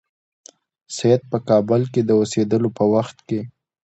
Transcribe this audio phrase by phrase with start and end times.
[0.95, 3.39] سید په کابل کې د اوسېدلو په وخت کې.